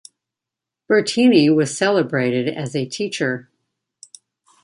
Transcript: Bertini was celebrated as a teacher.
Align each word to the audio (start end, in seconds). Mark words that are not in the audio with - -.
Bertini 0.87 1.47
was 1.53 1.77
celebrated 1.77 2.49
as 2.49 2.75
a 2.75 2.87
teacher. 2.89 3.51